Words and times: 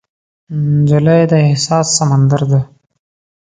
نجلۍ 0.77 1.21
د 1.31 1.33
احساس 1.47 1.87
سمندر 1.97 2.41
ده. 2.51 2.61